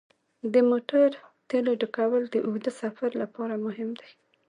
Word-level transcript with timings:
د 0.53 0.55
موټر 0.69 1.07
تیلو 1.49 1.71
ډکول 1.81 2.23
د 2.29 2.35
اوږده 2.45 2.71
سفر 2.81 3.09
لپاره 3.21 3.53
مهم 3.65 3.89
دي. 3.99 4.11